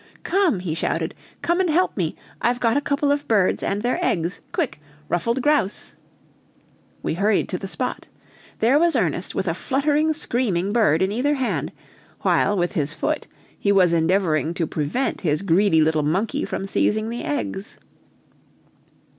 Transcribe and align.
"Come!" 0.23 0.61
he 0.61 0.73
shouted; 0.73 1.13
"come 1.43 1.59
and 1.59 1.69
help 1.69 1.95
me! 1.95 2.15
I've 2.41 2.59
got 2.59 2.75
a 2.75 2.81
couple 2.81 3.11
of 3.11 3.27
birds 3.27 3.61
and 3.61 3.83
their 3.83 4.03
eggs. 4.03 4.41
Quick! 4.51 4.79
Ruffed 5.09 5.39
grouse!" 5.43 5.93
We 7.03 7.13
hurried 7.13 7.47
to 7.49 7.59
the 7.59 7.67
spot. 7.67 8.07
There 8.61 8.79
was 8.79 8.95
Ernest 8.95 9.35
with 9.35 9.47
a 9.47 9.53
fluttering, 9.53 10.11
screaming 10.13 10.73
bird 10.73 11.03
in 11.03 11.11
either 11.11 11.35
hand; 11.35 11.71
while, 12.21 12.57
with 12.57 12.71
his 12.71 12.95
foot, 12.95 13.27
he 13.59 13.71
was 13.71 13.93
endeavoring 13.93 14.55
to 14.55 14.65
prevent 14.65 15.21
his 15.21 15.43
greedy 15.43 15.81
little 15.81 16.01
monkey 16.01 16.45
from 16.45 16.65
seizing 16.65 17.11
the 17.11 17.23
eggs. 17.23 17.77